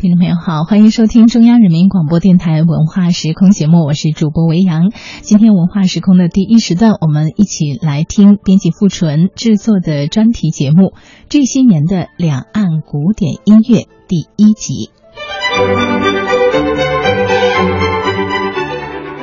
[0.00, 4.90] 听众朋友好，欢迎收听中央人民广播电台文化时空节目，我是主播维扬。
[5.20, 10.84] 今天文化时空的第一时段，我们一起来听编辑傅纯制作的专题节目
[11.28, 14.88] 《这些年的两岸古典音乐》第一集。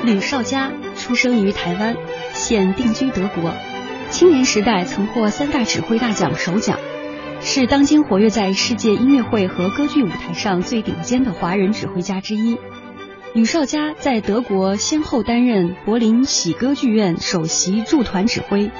[0.05, 1.95] 吕绍佳出生于台湾，
[2.35, 3.51] 现定居德国。
[4.11, 6.77] 青年时代曾获三大指挥大奖首奖。
[7.41, 12.57] 是当今活跃在世界音乐会和歌剧舞台上最顶尖的华人指挥家之一。
[13.33, 18.71] 吕绍佳在德国先后担任柏林喜歌剧院首席驻团指挥、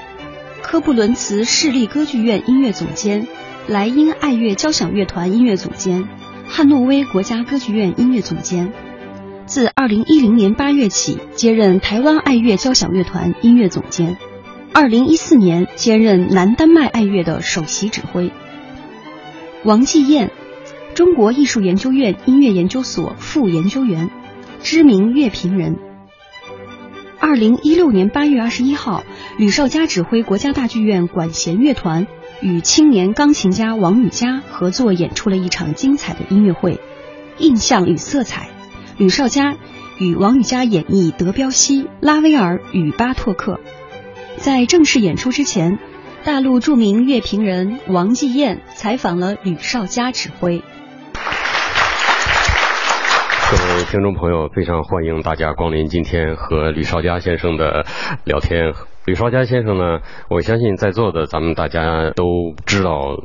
[0.61, 3.27] 科布伦茨市立歌剧院音乐总监、
[3.67, 6.07] 莱茵爱乐交响乐团音乐总监、
[6.47, 8.73] 汉诺威国家歌剧院音乐总监。
[9.45, 14.17] 自2010年8月起，接任台湾爱乐交响乐团音乐总监。
[14.73, 18.31] 2014年，兼任南丹麦爱乐的首席指挥。
[19.63, 20.31] 王继燕，
[20.93, 24.09] 中国艺术研究院音乐研究所副研究员，
[24.61, 25.77] 知名乐评人。
[27.19, 29.03] 二零一六年八月二十一号，
[29.37, 32.07] 吕绍佳指挥国家大剧院管弦乐团
[32.39, 36.73] 与青年钢琴家王羽佳合作演出了一场精彩的音乐会
[37.39, 38.43] 《印象与色彩》。
[38.97, 39.55] 吕绍佳
[39.99, 43.59] 与王羽佳演绎德彪西、拉威尔与巴托克。
[44.37, 45.79] 在正式演出之前。
[46.27, 50.61] 大陆著名乐评人王继燕采访了吕绍佳指挥。
[53.49, 57.85] 各位听众朋友，非常欢迎大家光临今天和吕绍佳先生的
[58.25, 58.73] 聊天。
[59.05, 63.15] 吕绍佳先生呢，我相信在座的咱们大家都知道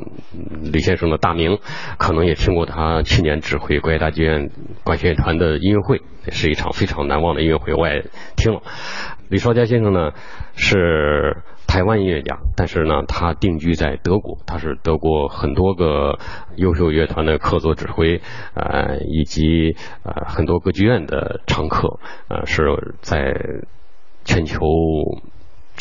[0.72, 1.58] 吕先生的大名，
[1.98, 4.48] 可能也听过他去年指挥国家大剧院
[4.84, 8.04] 管弦乐团的音乐会，是一场非常难忘的音乐会，我也
[8.36, 8.62] 听了。
[9.28, 10.12] 吕绍佳先生呢
[10.54, 11.42] 是。
[11.66, 16.18] 台湾音乐家，但是呢，他定居在德国，他是德国很多个
[16.56, 18.20] 优秀乐团的客座指挥，
[18.54, 23.34] 呃，以及呃很多歌剧院的常客，呃，是在
[24.24, 24.60] 全球。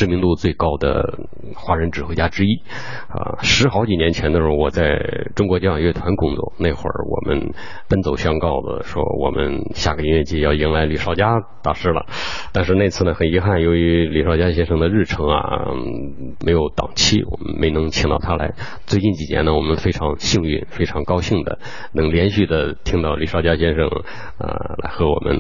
[0.01, 1.19] 知名度最高的
[1.53, 2.63] 华人指挥家之一，
[3.07, 4.99] 啊，十好几年前的时候，我在
[5.35, 7.53] 中国交响乐团工作，那会儿我们
[7.87, 12.07] 奔走相告的说，我们下个音乐季要迎来李绍佳大师了。
[12.51, 15.67] 但是那次呢，很遗憾，由于李绍佳先生的日程啊
[16.43, 18.55] 没有档期，我们没能请到他来。
[18.87, 21.59] 最近几年呢，我们非常幸运，非常高兴的
[21.93, 23.85] 能连续的听到李绍佳先生
[24.39, 25.37] 啊来和我们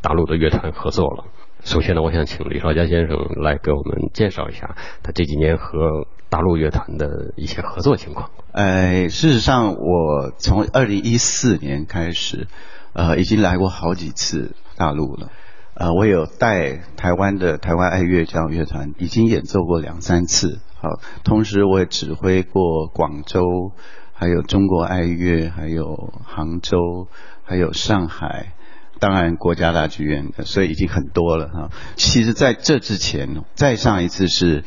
[0.00, 1.24] 大陆的乐团合作了。
[1.62, 8.30] 首先呢，我想请李少佳先生来给我们介绍一下他这几年和大陆乐团的一些合作情况。
[8.52, 12.48] 呃，事实上，我从二零一四年开始，
[12.92, 15.30] 呃，已经来过好几次大陆了。
[15.74, 20.60] 呃，我有带台湾的台湾爱乐交响乐团，已经演奏过两三次。
[20.76, 20.88] 好，
[21.24, 23.72] 同时我也指挥过广州，
[24.12, 27.08] 还有中国爱乐，还有杭州，
[27.44, 28.54] 还有上海。
[29.00, 31.70] 当然，国家大剧院，所以已经很多了哈。
[31.96, 34.62] 其实，在这之前，再上一次是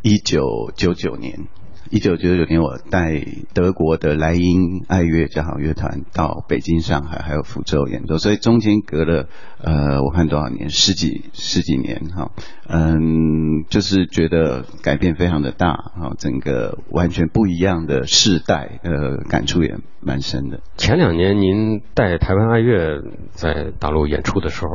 [0.00, 1.48] 一九九九年。
[1.92, 3.22] 一九九九年，我带
[3.52, 9.28] 德国的莱茵爱乐交响乐团到北京、上海还有福州演奏，所以中间隔了
[9.62, 12.30] 呃，我看多少年，十几十几年哈。
[12.66, 20.60] 嗯，就是觉得改变非常的大哈，整个完全不一样的世代，呃，感触也蛮深的。
[20.78, 23.02] 前两年您带台湾爱乐
[23.32, 24.70] 在大陆演出的时候，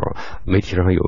[0.45, 1.01] 媒体上有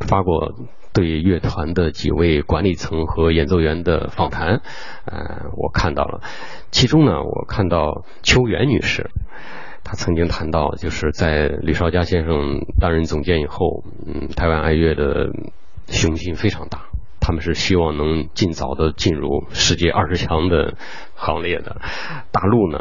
[0.00, 0.52] 发过。
[0.98, 4.62] 对乐团的几位管理层和演奏员的访谈，
[5.04, 6.22] 呃，我看到了。
[6.72, 9.08] 其中呢，我看到邱元女士，
[9.84, 15.28] 她曾经谈到，就是在吕绍佳先生担任总监以后，嗯，台湾爱乐的
[15.86, 16.86] 雄心非常大，
[17.20, 20.74] 他们是希望能尽早的进入世界二十强的
[21.14, 21.80] 行列的。
[22.32, 22.78] 大陆呢，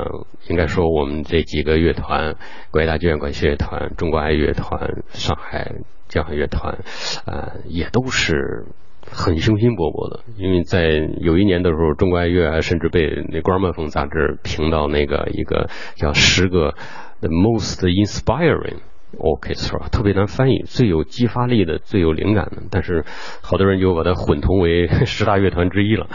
[0.49, 2.35] 应该说我们这几个乐团，
[2.71, 5.75] 国家大剧院管弦乐团、中国爱乐团、上海。
[6.07, 6.79] 交响乐团，
[7.25, 8.65] 呃，也都是
[9.09, 10.23] 很雄心勃勃的。
[10.37, 10.87] 因为在
[11.19, 16.75] 有一年的时候，中国爱乐甚至被那《官麦风》杂志评到那个一个叫十个
[17.21, 18.77] the most inspiring
[19.17, 22.63] orchestra，特别难翻译，最有激发力的、最有灵感的。
[22.69, 23.05] 但是
[23.41, 26.07] 好多人就把它混同为 十大乐团之一了。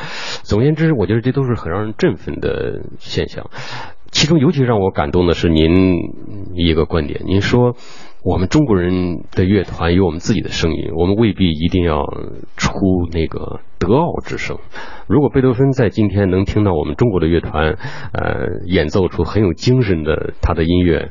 [0.42, 3.50] 总而言之，我觉得这都是很让人振奋的现象。
[4.10, 5.96] 其中尤其让我感动的是您
[6.54, 7.74] 一个观点，您说。
[8.24, 12.04] 我们中国人的乐团有我们自己的声音，我们未必一定要
[12.56, 12.70] 出
[13.10, 14.58] 那个德奥之声。
[15.08, 17.76] 如果贝多芬在今天能听到我们中国的乐团，
[18.12, 21.10] 呃，演奏出很有精神的他的音乐，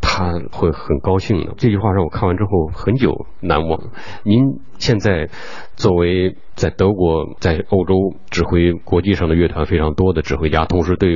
[0.00, 1.54] 他会很高兴的。
[1.56, 3.78] 这句话让我看完之后很久难忘。
[4.24, 5.28] 您现在
[5.76, 7.94] 作为在德国、在欧洲
[8.30, 11.14] 指挥国际上的乐团非常多的指挥家，同时对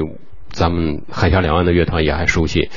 [0.50, 2.70] 咱们海峡两岸的乐团也还熟悉。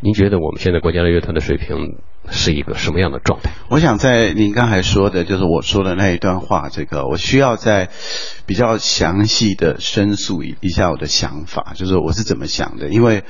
[0.00, 1.96] 您觉得我们现在国家的乐团的水平
[2.30, 3.52] 是一个什么样的状态？
[3.68, 7.88] 我想在您刚才说的，就是我说的那一段话，这个我需要在
[8.46, 13.24] 比较详细的申诉一下我的想法，就是我是怎么想的，因为。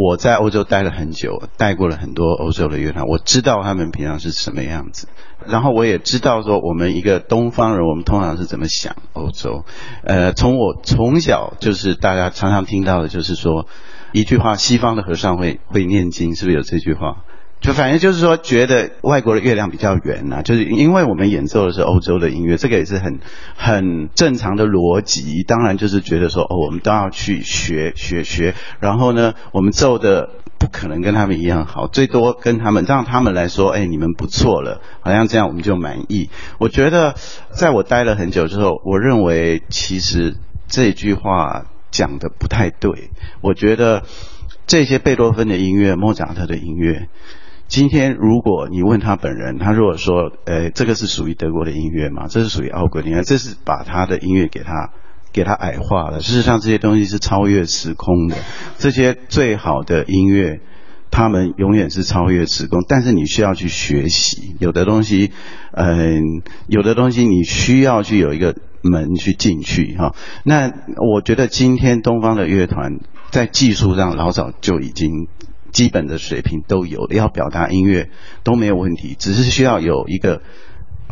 [0.00, 5.08] 我在欧洲待了很久，带过了很多欧洲的乐团，我知道他们平常是什么样子，
[5.44, 9.64] 然后我也知道说我们一个东方人，我们通常是怎么想欧洲。
[10.04, 13.66] 呃，从我从小就是大家常常听到的，就是说
[14.12, 17.24] 一句话，西方的和尚会会念经，是不是有这句话？
[17.60, 23.18] 就反正就是说，觉得外国的月亮比较圆呐，就是因为我们演奏的是欧洲的音乐，这个也是很
[23.56, 25.42] 很正常的逻辑。
[25.42, 36.30] 当然就是觉得说，哦，我们都要去学学学，然后呢，我们奏的不可能跟他们一样好，最多跟他们让他们来说，哎，你们不错了，好像这样我们就满意。
[36.60, 37.16] 我觉得，
[37.50, 40.36] 在我待了很久之后，我认为其实
[40.68, 43.10] 这句话讲的不太对。
[43.40, 44.04] 我觉得
[44.66, 47.08] 这些贝多芬的音乐、莫扎特的音乐。
[47.66, 52.26] 今天如果你问他本人，他如果说，呃，这个是属于德国的音乐吗？
[52.26, 54.90] 这是属于奥格林，这是把他的音乐给他
[55.34, 56.20] 给他矮化了。
[56.20, 58.36] 事实上，这些东西是超越时空的。
[58.78, 60.60] 这些最好的音乐，
[61.10, 62.86] 他们永远是超越时空。
[62.88, 65.32] 但是你需要去学习，有的东西，
[65.72, 66.22] 嗯，
[66.68, 70.14] 有的东西你需要去有一个门去进去哈。
[70.44, 70.72] 那
[71.12, 72.98] 我觉得今天东方的乐团
[73.30, 75.28] 在技术上老早就已经。
[75.70, 78.08] 基本的水平都有了，要表达音乐
[78.42, 80.40] 都没有问题，只是需要有一个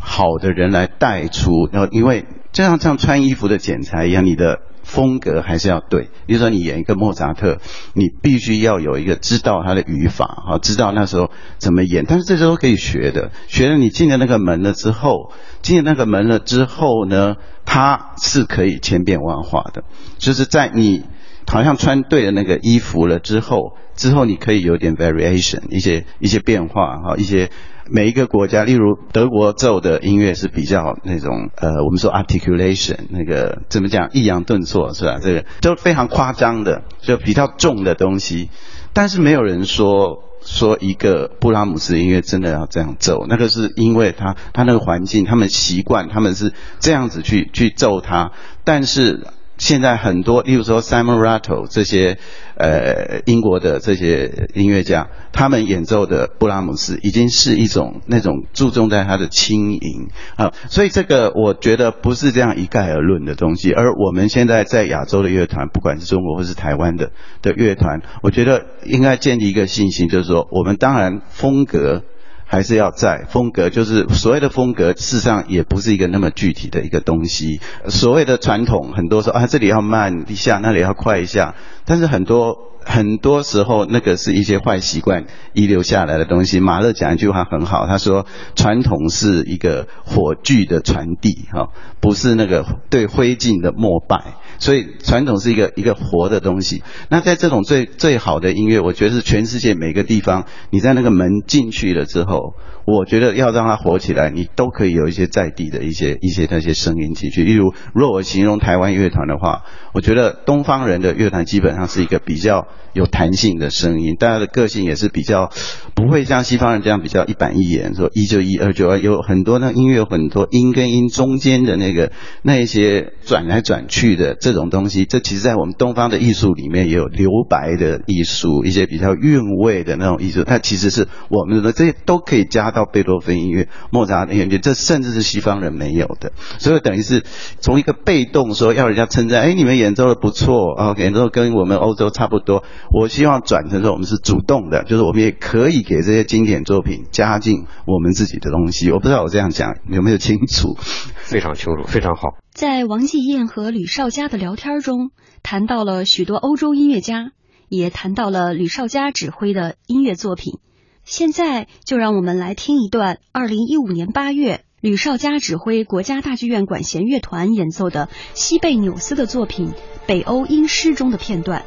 [0.00, 1.68] 好的人来带出。
[1.70, 6.08] 然后，因为就像像穿衣服的剪裁一样，你的风格还是要对。
[6.26, 7.58] 比如说，你演一个莫扎特，
[7.92, 12.04] 你必须要有一个知道他的语法，哈，知道那时候怎么演。
[12.08, 17.34] 但是这些都可以学的，学了你进了那个门了之后，进了那个门了之后呢，
[17.64, 19.82] 它是可以千变万化的，
[20.18, 21.04] 就是在你。
[21.48, 27.50] 好像穿对了那个衣服了之后，之后你可以有点 variation，一些一些变化哈，一些
[27.90, 35.18] 每一个国家，例如德国奏的音乐是比较那种呃，我们说 articulation 那个怎么讲，抑扬顿挫是吧？
[35.22, 38.50] 这个都非常夸张的，就比较重的东西。
[38.92, 48.32] 但是没有人说说一个布拉姆斯音乐真的要这样奏，那个是因为他他那个环境，他们习惯他们是这样子去去奏它，
[48.64, 49.26] 但是。
[49.58, 52.18] 现在很多，例如说 Simon Rattle 这些，
[52.56, 63.72] 呃，英国的这些音乐家，他们演奏的布拉姆斯已经是一种那种注重在他的轻盈啊，所以这个我觉得不是这样一概而论的东西。
[63.72, 72.02] 而我们现在在亚洲的乐团，不管是中国或是台湾的的乐团，我觉得应该建立一个信心，就是说，我们当然风格。
[72.46, 77.60] 还是要在风格，就是所谓的风格，事实上也不是一个那么具体的一个东西。
[77.88, 85.24] 所谓的传统，很多说啊，这里要慢一下，那里要快一下，但是很多很多时候，那个是一些坏习惯
[85.54, 86.60] 遗留下来的东西。
[86.60, 91.68] 马勒讲一句话很好，他说传统是一个火炬的传递，哈，
[92.00, 94.34] 不是那个对灰烬的膜拜。
[94.58, 96.82] 所以传统是一个一个活的东西。
[97.08, 102.54] 那在这种最最好的音乐，我觉得是全世界每个地方，你在那个门进去了之后。
[102.86, 107.42] 我觉得要让它火起来，你都可以有一些在地的一些一些那些声音进去。
[107.42, 115.50] 例如，若我形容台湾乐团的话，我觉得东方人的乐团基本上是一个比较有弹性的声音，大家的个性也是比较
[115.96, 122.12] 不会像西方人这样比较一板一眼，说一就一，二就二，有很多那音乐很多音跟音中间的那个
[122.42, 132.75] 那一些转来转去的这种东西，这其实在我们东方的艺术里面也有留白的艺术，一些比较韵味的那种艺术，它其实是我们的这些都可以加。
[132.76, 137.24] 到贝多芬音乐、莫扎特音乐，这甚至是西方人没有的，所以等于是
[137.58, 142.62] 从一个被动说要人家称赞，哎，你们演奏的不错啊，演奏跟我们欧洲差不多。
[142.92, 148.90] 我希望转成说我们是主动的，就是我们也可以给这些经典作品加进我们自己的东西。
[148.90, 150.76] 我不知道我这样讲有没有清楚？
[151.16, 152.36] 非常清楚，非常好。
[152.52, 155.10] 在王继燕和吕绍佳的聊天中，
[155.42, 157.32] 谈到了许多欧洲音乐家，
[157.70, 160.58] 也谈到了吕绍佳指挥的音乐作品。
[161.06, 169.68] 现在就让我们来听一段二零一五年八月吕绍佳指挥国家大剧院管弦乐团演奏的西贝纽斯的作品
[170.08, 171.64] 《北欧音诗》中的片段，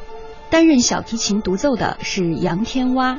[0.50, 3.18] 担任小提琴独奏的是杨天蛙。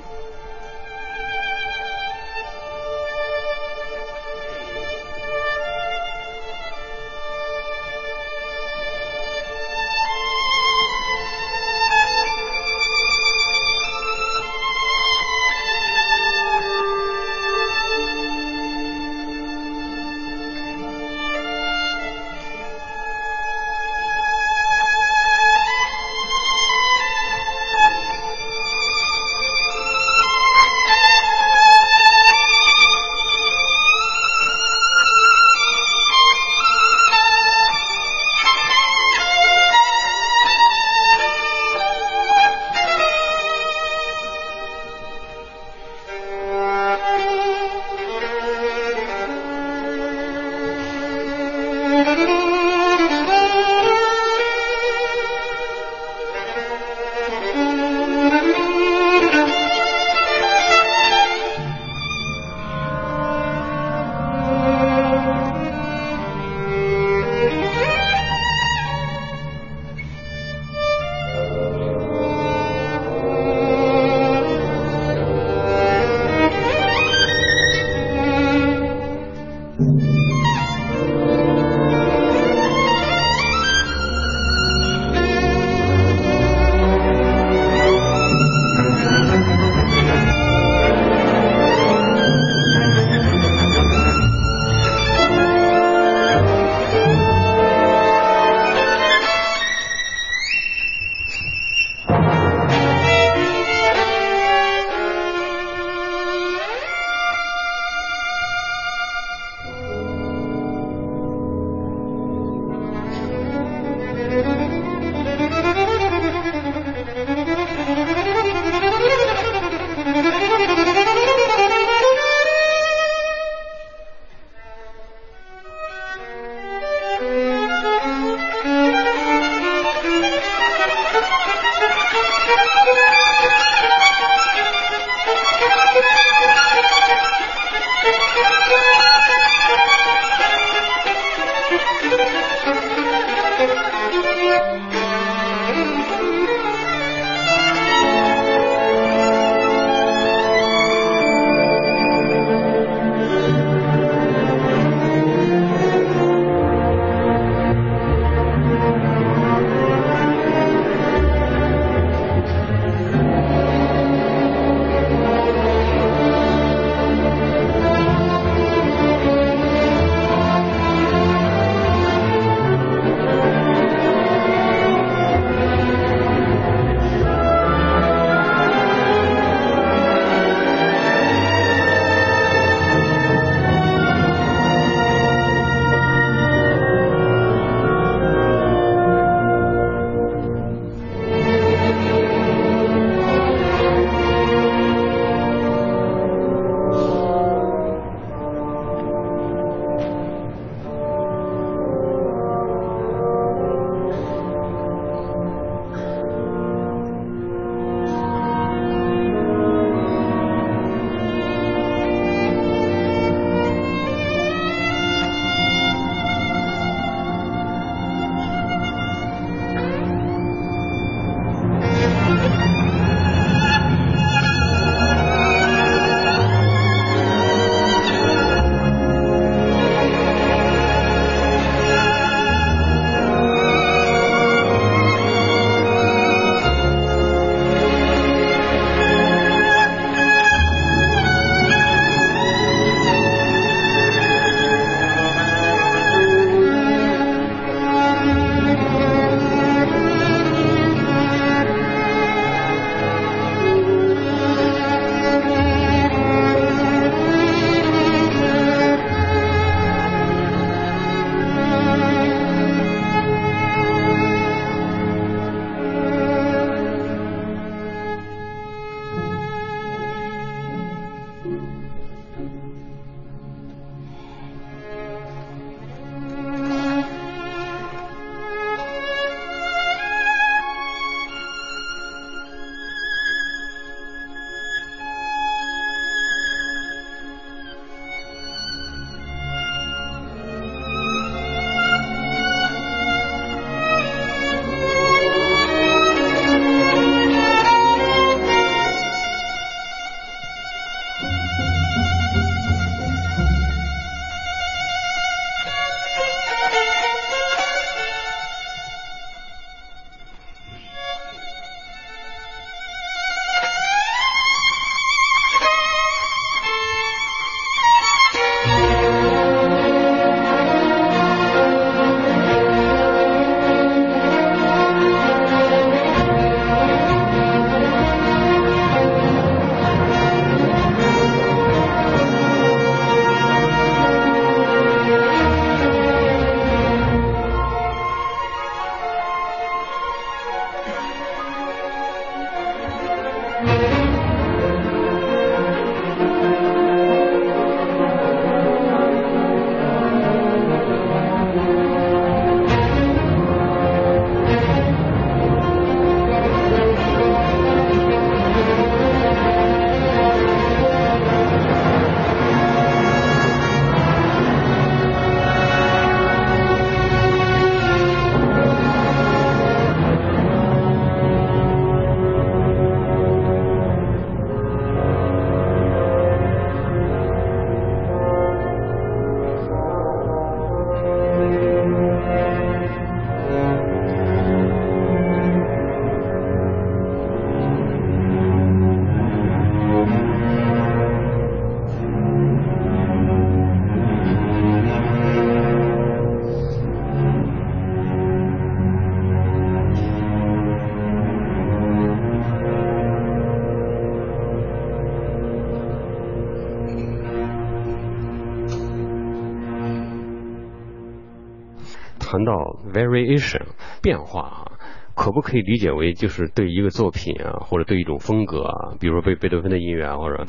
[412.92, 413.64] Variation
[414.02, 414.72] 变化啊。
[415.14, 420.46] 可不可以理解为就是对一个作品啊，或者对一种风格啊，比如说贝贝多芬的音乐啊，或者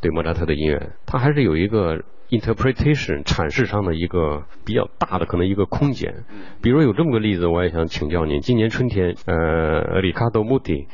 [0.00, 1.98] 对莫扎特的音乐，它还是有一个
[2.30, 6.24] interpretation 阐释上的一个比较大的可能一个空间。
[6.62, 8.40] 比如有这么个例子，我也想请教您。
[8.40, 10.86] 今年春天，呃，里卡多·穆迪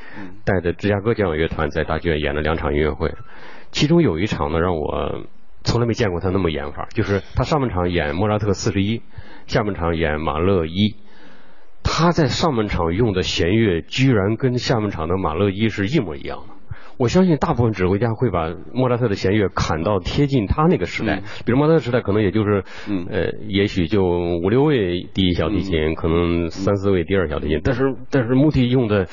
[0.44, 3.14] 带着芝加哥交响乐团在大剧院演了两场音乐会，
[3.70, 5.26] 其中有一场呢让我
[5.62, 9.02] 从来没见过他那么演法，就是他上半场演莫扎特四十一，
[9.50, 10.94] 下半场演马勒一。
[11.82, 16.54] 他在上半场用的弦乐，居然跟下半场的马勒一是一模一样的。
[17.00, 22.62] 我相信大部分指挥家会把莫扎特的弦乐砍到贴近他那个时代，比如莫扎特时代可能也就是，
[23.08, 29.08] 呃，也许就五六位第一小提琴，可能三四位第二小提琴，但是但是穆蒂用的，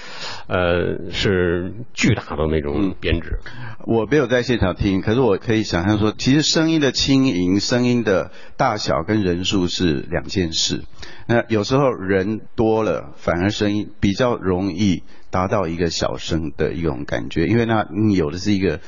[0.49, 3.39] 呃，是巨大的那种编制。
[3.85, 10.83] 我没有在现场听，可是我可以想象说，其实声音的轻盈、声音的大小跟人数是两件事。
[11.25, 15.03] 那有时候人多了，反而声音比较容易。
[15.37, 18.79] 达到一个小声的一种感觉，因为那你有的是一个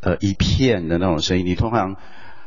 [0.00, 1.96] 呃一片的那种声音，你通常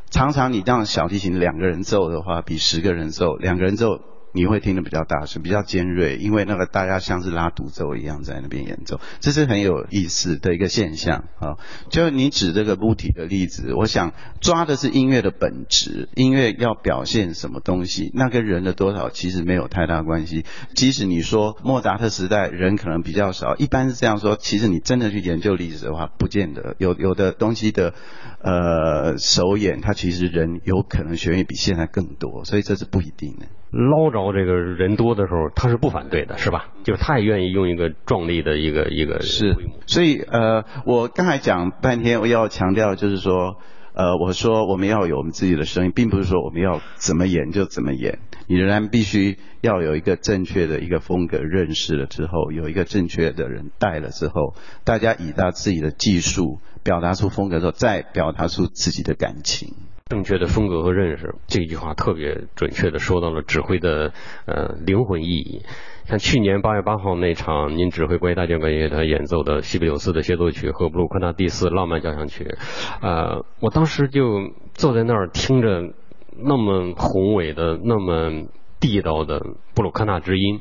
[0.09, 4.01] 常常你让小提琴两个人奏的话，比十个人奏，两个人奏。
[4.33, 11.57] 你会听得比较大声，比较尖锐，因为那个大家像是拉独奏一样在那边演奏，这是很有意思的一个现象啊。
[11.89, 20.45] 就你指这个物体的例子，我想抓的是音乐的本质，音乐要表现什么东西，那跟人的多少其实没有太大关系。
[20.75, 27.93] 即使你说莫扎特时代人可能比较少，一般是这样说，其实你真的去研究历史的话，不见得有有的东西的
[28.41, 33.45] 呃首演，它其实人有可能学员比现在更多，所以这是不一定的。
[33.73, 36.67] 捞着这个人多的时候，他是不反对的，是吧？
[36.83, 39.55] 就是他也愿意用一个壮丽的一个一个是，
[39.87, 43.57] 所以呃，我刚才讲半天，我要强调就是说，
[43.95, 59.69] 呃，我说我们要有我们自己的声音，并不是说我们要怎么演就怎么演，你仍然必须要有一个正确的一个风格认识了之后，有一个正确的人带了之后，大家以他自己的技术表达出风格之后，再表达出自己的感情。
[60.09, 64.13] 正确的风格和认识，这句话特别准确的说到了指挥的
[64.45, 65.63] 呃灵魂意义。
[66.05, 72.57] 像去年八月八号那场，您指挥国家大剧院管乐团演奏的西贝柳斯的协奏曲和布鲁克纳第四浪漫交响曲，
[73.01, 75.93] 呃，我当时就坐在那儿听着
[76.37, 78.49] 那么宏伟的、那么
[78.81, 79.41] 地道的
[79.73, 80.59] 布鲁克纳之音，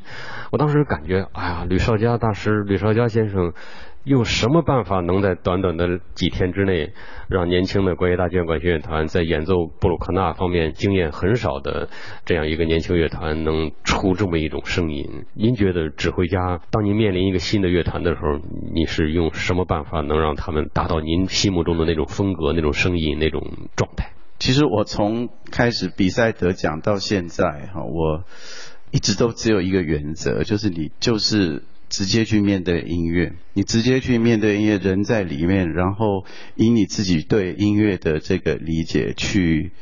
[0.53, 3.53] 我当时感觉，哎呀，吕绍佳大师、吕绍佳先生。
[4.05, 6.93] 用什么办法能在短短的几天之内，
[7.29, 11.89] 让年轻的国家大剧院管弦乐团在演奏布鲁克纳方面经验很少的
[12.25, 15.25] 这样一个年轻乐团能出这么一种声音？
[15.35, 18.41] 您觉得指挥家当您面临一个新的乐团的时候，
[18.75, 23.41] 你是用什么办法能让他们达到您心目中的那种风格、那种声音、那种
[23.77, 24.13] 状态？
[24.41, 28.25] 其实我从开始比赛得奖到现在哈，我
[28.91, 31.63] 一直都只有一个原则，就是你就是。
[31.93, 36.25] 直接去面对音乐，你直接去面对音乐，人在里面，然后
[36.57, 39.73] 以你自己对音乐的这个理解去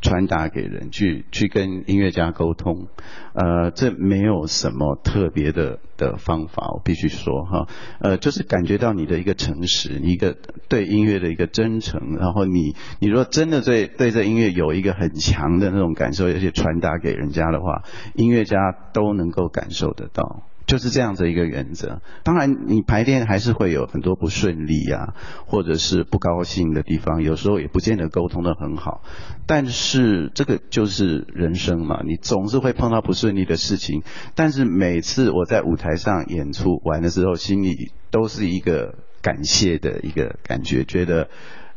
[0.00, 2.88] 传达给人，去去跟音乐家沟通。
[3.34, 7.68] 呃，这没有什么特别的的方法，我必须说哈。
[8.00, 10.34] 呃，就是感觉到你的一个诚实，一个
[10.70, 17.82] 对音乐的一个真诚，然后你你若真的对对这音乐有一个很强的那种感受，而且传达给人家的话，
[18.14, 18.56] 音乐家
[18.94, 20.42] 都能够感受得到。
[20.66, 22.00] 就是这样的一个原则。
[22.22, 25.14] 当然，你排练还是会有很多不顺利啊，
[25.46, 29.02] 或者是不高兴的地方，有时候也不见得沟通的很好。
[29.46, 34.02] 但是这个就是人生嘛，你总是会碰到不顺利的事情。
[34.36, 41.28] 但是每次我在舞台上演出完的时候，心里都是一个感谢的一个感觉，觉得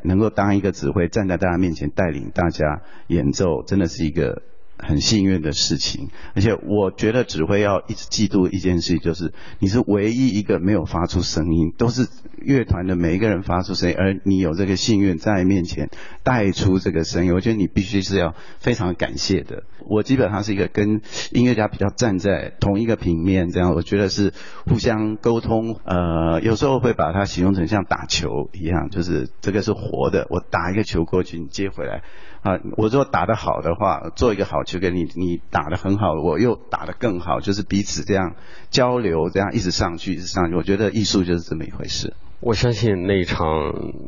[0.03, 4.43] 能够当一个指挥，站在大家面前带领大家演奏，真的是一个。
[4.77, 12.07] 很幸运的事情，而且我觉得指挥要一直记住一件事，就是你是唯一一个没有发出声音，都是
[12.37, 15.89] 乐团的每一个人发出声音，而你有这个幸运在面前
[16.23, 19.63] 带出这个声音，我觉得你必须是要非常感谢的。
[19.85, 24.33] 我基本上是一个跟音乐家比较站在同一个平面，这样我觉得是
[24.65, 25.79] 互相沟通。
[25.85, 32.01] 呃，有时候会把它形容成像打球一样，就是这个是活的，我打一个球过去，你接回来。
[32.43, 38.35] 啊，我如果打得好的话，做一个好球给你，你打得很好，我又打得更好，就是彼此这样
[38.69, 40.55] 交流，这样一直上去，一直上去。
[40.55, 42.13] 我觉得艺术就是这么一回事。
[42.41, 43.47] 我相信那场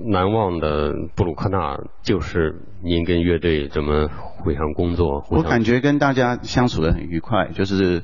[0.07, 5.25] 难忘的布鲁克纳，就是您跟乐队怎么互相工作。
[5.29, 8.03] 我感觉跟大家相处的很愉快，就是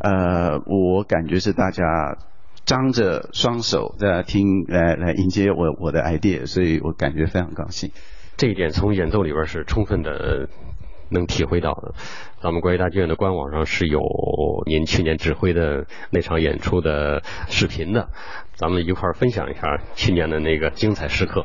[0.00, 1.84] 呃，我感觉是大家
[2.64, 7.92] 张着双手在听，来来迎接我我的 idea，所以我感觉非常高兴。
[8.38, 10.48] 这一点从演奏里边是充分的
[11.10, 11.92] 能体会到的。
[12.40, 14.00] 咱们国家大剧院的官网上是有
[14.64, 18.08] 您去年指挥的那场演出的视频的，
[18.54, 21.44] 咱们一块儿分享一下去年的那个精彩时刻。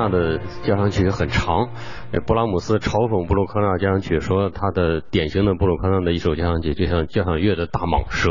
[0.00, 1.68] 纳的交响曲也很长，
[2.26, 8.30] 布拉姆斯嘲讽布鲁克纳交响曲说他的典型的布鲁克纳的一首交响曲就像交响乐的大蟒蛇，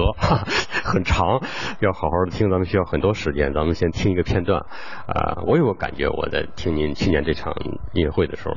[0.84, 1.42] 很长，
[1.80, 4.62] 要好好的听，咱们需要很多时间，咱们先听一个片段。
[5.06, 7.54] 啊，我有个感觉，我在听您去年这场
[7.94, 8.56] 音乐会的时候，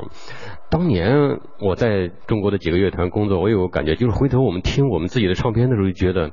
[0.70, 6.30] 当年我在中国的几个乐团工作，我有个感觉，就是回头我们听我们自己的唱片的时候，就觉得，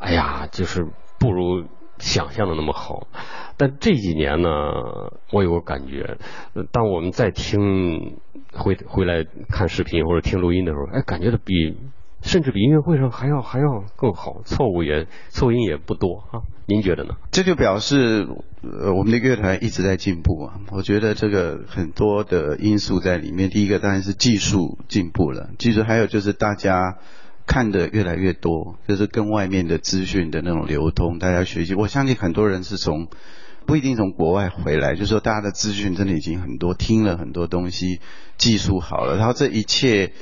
[0.00, 0.84] 哎呀，就是
[1.20, 1.64] 不如。
[1.98, 3.06] 想象的那么好，
[3.56, 4.48] 但这几年呢，
[5.32, 6.18] 我有个感觉，
[6.72, 8.18] 当我们在听
[8.52, 11.76] 回回来看视频或者听录音的时候，哎，感觉的比
[12.22, 16.42] 甚至比音乐会上还要还要更好，错误也错音也不多啊。
[16.66, 17.14] 您觉得呢？
[17.30, 18.26] 这就表示
[18.62, 20.60] 呃我们的乐团一直在进步啊。
[20.72, 26.98] 我觉得这个很多的因素在里面，第一个当然是技术进步了，技术还有就是大家。
[27.46, 31.74] 看的越来越多，就是跟外面的资讯的那种流通，大家学习。
[31.74, 33.08] 我相信很多人是从
[33.64, 38.00] 不一定从国外回来，就是说大家的资讯真的已经很多，听了很多东西，
[38.36, 39.16] 技术好了。
[39.16, 40.12] 然后这一切，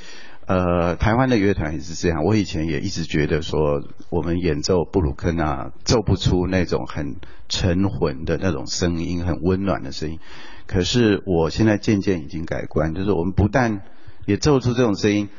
[0.45, 2.23] 呃，台湾的乐团也是这样。
[2.23, 7.15] 我以前也一直觉得说，我们演奏布鲁克纳奏不出那种很
[7.49, 10.19] 沉浑的那种声音，很温暖的声音。
[10.67, 13.81] 可是我现在渐渐已经改观，就是我们不但
[14.25, 15.29] 也奏出这种声音。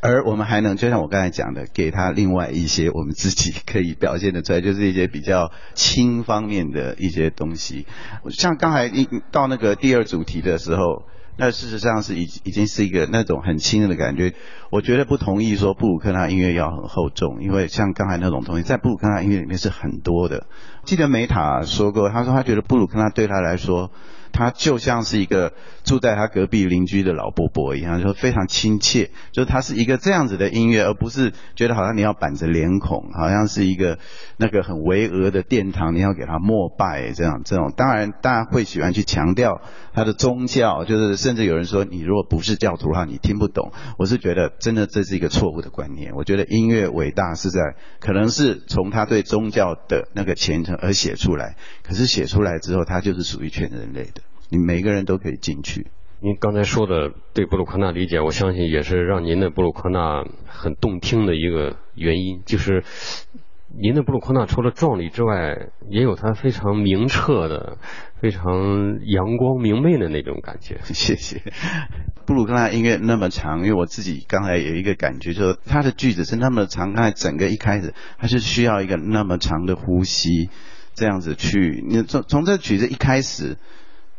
[0.00, 7.86] 而我们还能，就像我刚才讲的，给他另外一些我们自己可以表现的出来，就是一些比较轻方面的一些东西。
[8.30, 11.02] 像刚才一到那个第二主题的时候，
[11.36, 14.34] 那事实上是已已经是一个那种很轻的感觉。
[14.70, 20.46] 我觉得不同意说布鲁克纳音乐要很厚重，因为像刚才那种东西，在布鲁克纳音乐里面是很多的。
[20.84, 23.90] 记得梅塔说过，他说他觉得布鲁克纳对他来说。
[24.32, 25.52] 他就像是一个
[25.84, 29.10] 住在他隔壁邻居的老伯伯一样，说非常亲切。
[29.32, 33.98] 就是他是一个这样子的音乐，而不是觉得好像你要板着脸孔，好像是一个
[34.36, 37.42] 那个很巍峨的殿堂，你要给他膜拜这样。
[37.44, 39.60] 这种当然大家会喜欢去强调
[39.92, 43.72] 他的宗教，就是甚至有人说你如果不是教徒的话，你听不懂。
[43.98, 46.12] 我是觉得真的这是一个错误的观念。
[46.14, 47.60] 我觉得音乐伟大是在
[48.00, 54.22] 可能是从他对宗教的那个虔诚而写出来，可是写出来之后，他就是属于全人类的。
[54.50, 55.88] 你每个人都可以进去。
[56.20, 62.42] 您刚才说的对布鲁克纳理解，我相信也是让您的布鲁克纳很动听的一个原因。
[62.44, 62.82] 就是
[63.68, 67.78] 您的布鲁克纳除了壮丽之外，也有他非常明澈的、
[68.20, 70.80] 非常阳光明媚的那种感觉。
[70.82, 71.40] 谢谢。
[72.26, 80.50] 布鲁克纳音乐那么长，因为我自己刚才有一个感觉，就是它的句子是那么长，它整个一开始它是需要一个那么长的呼吸，
[80.94, 81.84] 这样子去。
[81.86, 83.56] 你从从这曲子一开始。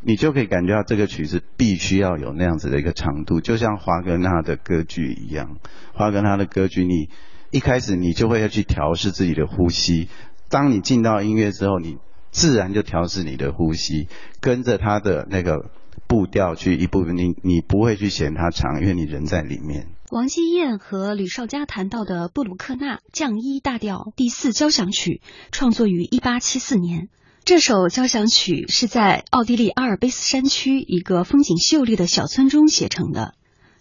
[0.01, 5.57] 你就可以感觉到这个曲子必须要有那样子的一个长度，就像华格纳的歌剧一样。
[5.93, 7.09] 华格纳的歌剧，你
[7.51, 10.07] 一开始你就会要去调试自己的呼吸。
[10.49, 11.97] 当你进到音乐之后，你
[12.31, 14.07] 自然就调试你的呼吸，
[14.39, 15.69] 跟着他的那个
[16.07, 19.87] 步调去一步，你你不会去嫌它长，因为你人在里面。
[20.11, 27.09] 王希燕和吕绍佳谈到的布鲁克纳降一大调第四交响曲，创作于一八七四年。
[27.45, 33.33] 这首交响曲是在奥地利阿尔卑斯山区一个风景秀丽的小村中写成的。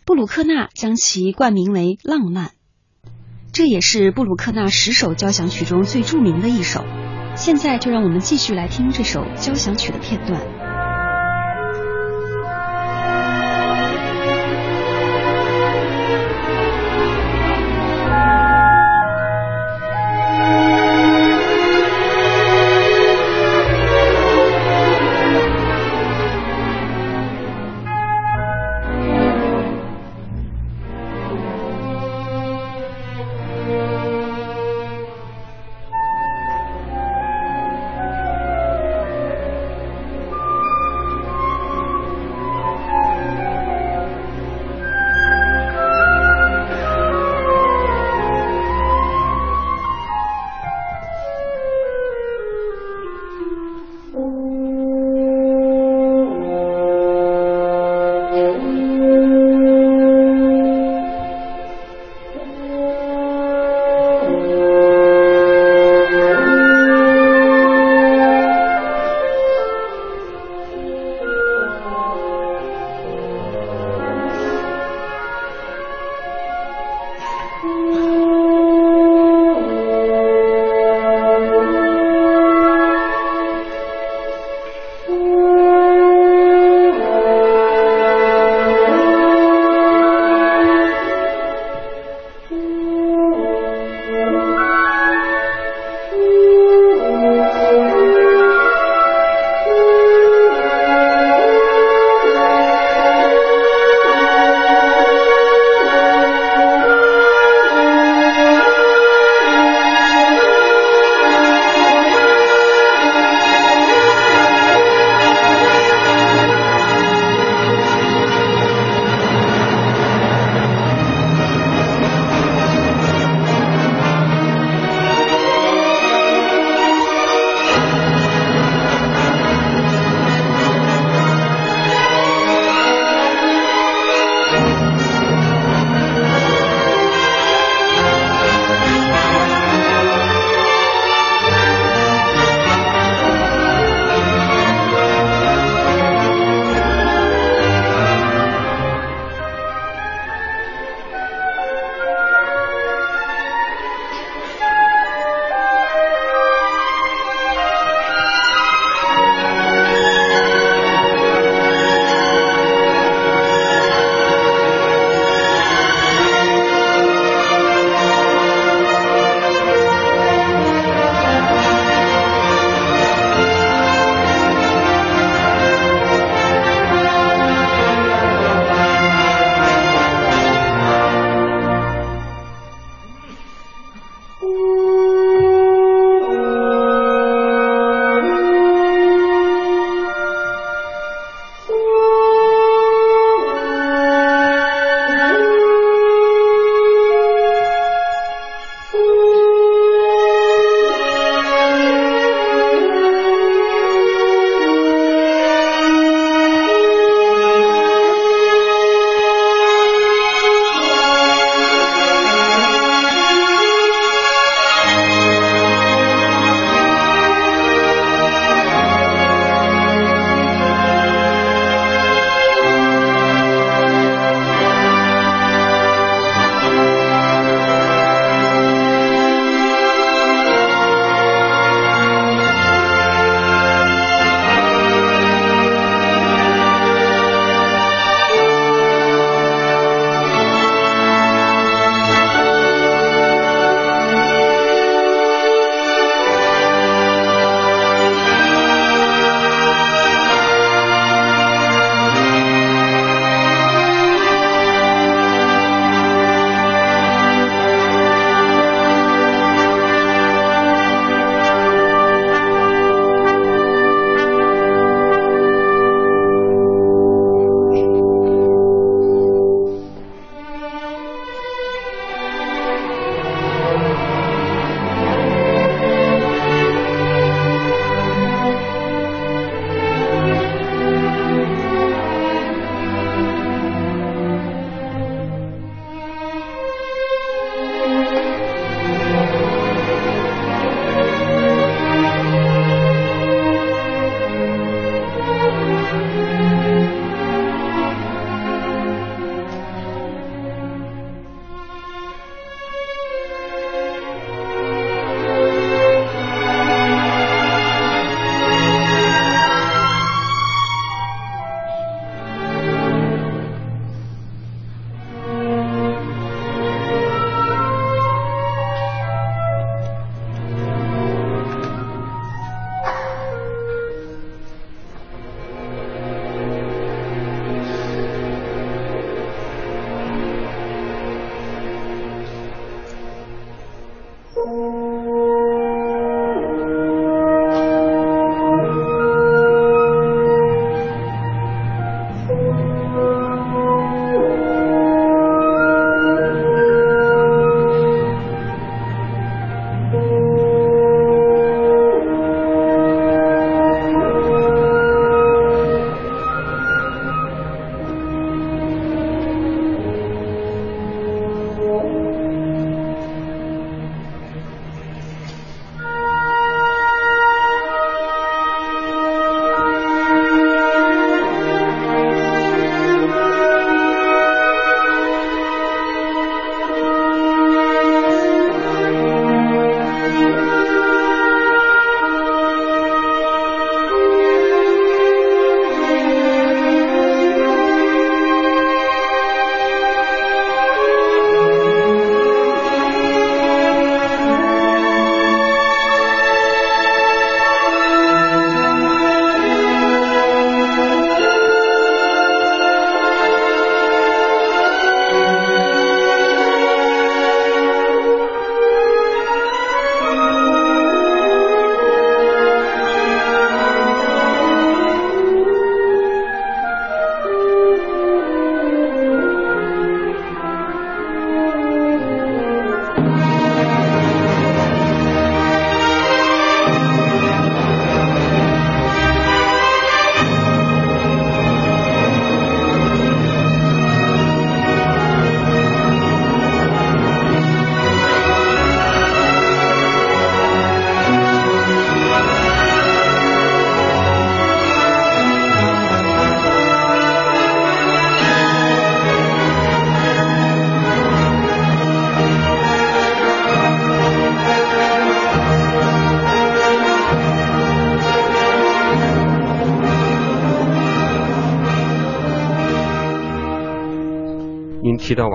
[0.05, 2.47] 布鲁克纳将其冠名为《浪漫》，
[3.53, 6.83] 这也是布鲁克纳十首交响曲中最著名的一首。
[7.37, 10.58] 现在就让我们继续来听这首交响曲的片段。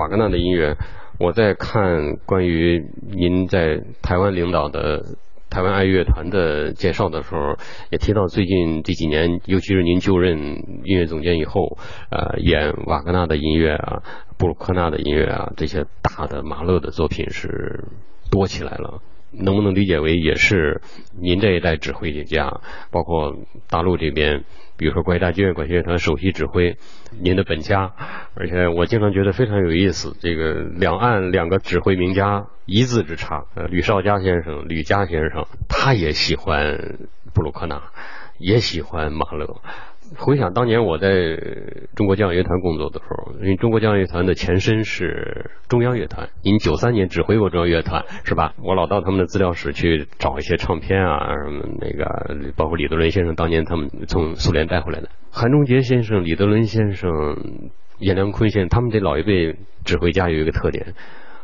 [0.04, 0.76] 瓦格纳的音乐，
[1.18, 5.02] 我在看关于您在台湾领导的
[5.48, 7.56] 台湾爱乐团的介绍的时候，
[7.90, 10.38] 也提到最近这几年，尤其是您就任
[10.84, 11.78] 音乐总监以后，
[12.10, 14.02] 呃，演瓦格纳的音乐啊，
[14.36, 17.86] 布鲁克纳的音乐啊，这些大的马勒的作品是
[18.30, 19.00] 多起来了。
[19.36, 20.80] 能不能理解为也是
[21.20, 22.60] 您这一代指挥家，
[22.92, 23.34] 包括
[23.68, 24.44] 大陆这边，
[24.76, 26.76] 比如说国家大剧院管弦乐团首席指挥，
[27.20, 27.92] 您的本家，
[28.34, 36.98] 而且我经常觉得非常有意思，这个两岸两个指挥名家一字之差，呃，吕绍佳先生，吕嘉先生，他也喜欢
[37.32, 37.82] 布鲁克纳，
[38.38, 39.60] 也喜欢马勒。
[40.16, 41.08] 回想当年我在
[41.96, 48.54] 中国交响乐团工作的时候，因为中国交响乐团的前身是中央乐团，您九三年指挥过中央乐团是吧？
[48.62, 57.10] 我老到他们的资料室去找一些唱片啊，什么那个，包括李德伦先生当年他们从苏联带回来的，韩中杰先生、李德伦先生、
[57.98, 60.94] 阎良坤先生，他们这老一辈指挥家有一个特点，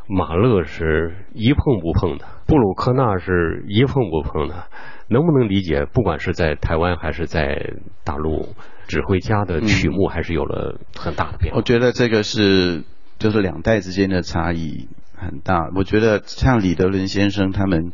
[0.06, 4.66] 马勒是一碰不碰的，布鲁克纳是一碰不碰的。
[5.10, 5.86] 能不能理解？
[5.92, 8.54] 不管是在台湾还是在大陆，
[8.86, 11.58] 指挥家的曲目还是有了很大的变化。
[11.58, 12.84] 我觉得这个是
[13.18, 15.68] 就是两代之间的差异很大。
[15.74, 17.90] 我觉得像李德伦先生他们，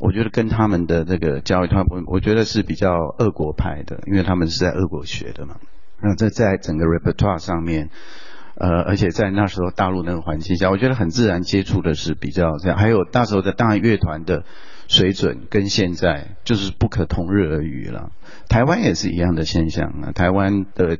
[0.00, 5.56] 我觉得跟他们的这个教育，他我我觉得是比较俄国派的，因为他们是在俄国学的嘛。
[6.02, 7.88] 那这在整个 repertoire 上面，
[8.56, 12.76] 呃，而且在那时候大陆那个环境下，我觉得很自然接触的是比较这样。
[12.76, 14.44] 还有那时候的大乐团的。
[14.90, 18.10] 水准跟现在就是不可同日而语了。
[18.48, 20.10] 台湾也是一样的现象啊。
[20.10, 20.98] 台湾的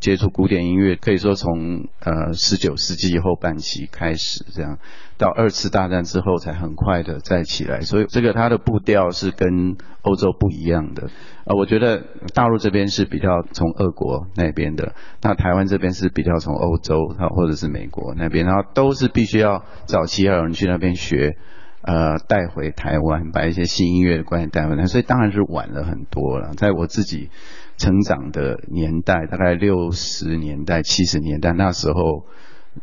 [0.00, 4.78] 接触古典音乐，可以说从呃十九世纪后半期开始，这样
[5.18, 7.82] 到二次大战之后才很快的再起来。
[7.82, 11.10] 所以这个它的步调是跟欧洲不一样的。
[11.44, 16.96] 呃，我觉得大陆这边是比较从俄国那边的，那台湾这边是比较从欧洲
[17.36, 21.36] 或者是美国那边，然后都是必须要早期要有人去那边学。
[21.82, 26.54] 呃，带回台湾，把一些新音乐的观念带回来，所以当然是晚了很多了。
[26.56, 27.30] 在我自己
[27.76, 32.26] 成长的年代，大概六十年代、七十年代，那时候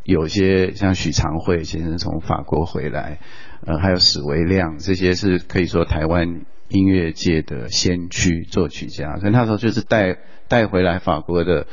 [0.04, 3.20] 有些像许长惠先生从法国回来，
[3.66, 9.18] 呃，还有史维亮，这些是可以说台湾音乐界的先驱作曲家。
[9.18, 10.18] 所以那时候就是带
[10.48, 11.68] 带回来法国的，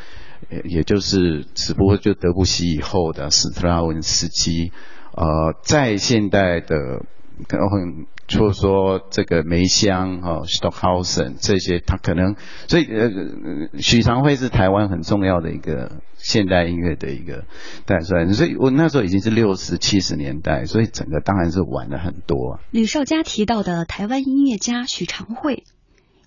[0.65, 4.73] 也就是只不过就德布西以后的斯特拉文斯基，
[5.15, 7.05] 呃，在现代的。
[7.49, 12.37] 可能就说这个梅香哈，Stockhausen 这些，他可能
[12.69, 17.47] 所以呃，许长惠是台湾很重要的一个现代音乐的一个
[17.87, 22.61] 代出来，所以我那时候已经是六十七十年代，所以整个当然是晚了很多。
[22.73, 25.65] 吕绍佳提到的台湾音乐家许长惠，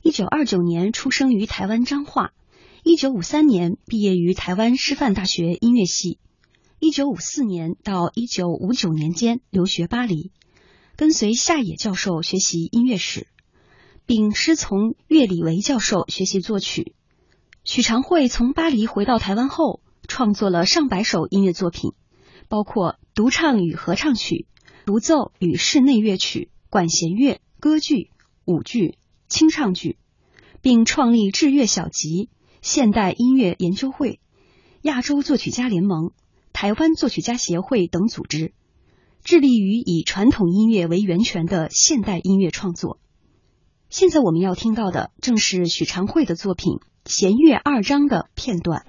[0.01, 2.31] 一九二九年出生于台湾彰化，
[2.81, 6.17] 一九五三年毕业于台湾师范大学音乐系，
[6.83, 10.33] 一九五四年到一九五九年间留学巴黎。
[10.97, 13.25] 跟随夏野教授学习音乐史，
[14.05, 16.93] 并师从岳里维教授学习作曲。
[17.63, 19.79] 许长惠从巴黎回到台湾后，
[20.09, 21.93] 创作了上百首音乐作品，
[22.49, 24.45] 包括独唱与合唱曲、
[24.85, 28.09] 独奏与室内乐曲、管弦乐、歌剧、
[28.43, 28.97] 舞剧、
[29.29, 29.97] 清唱剧，
[30.61, 32.27] 并创立制乐小集、
[32.61, 34.19] 现代音乐研究会、
[34.81, 36.11] 亚洲作曲家联盟、
[36.53, 38.53] 台湾作曲家协会等组织。
[39.23, 42.99] 致力于以传统音乐为源泉的现代音乐创作。
[43.89, 46.73] 现在我们要听到的正是许长惠的作品
[47.05, 48.85] 《弦乐二章》的片段。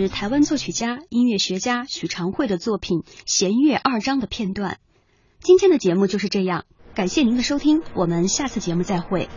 [0.00, 4.78] 是台湾作曲家、音乐学家许长惠的作品《弦乐二章》的片段。
[5.42, 6.64] 今天的节目就是这样，
[6.94, 9.28] 感谢您的收听，我们下次节目再会。